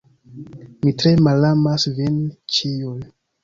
[0.85, 2.19] Mi tre malamas vin
[2.59, 2.99] ĉiuj.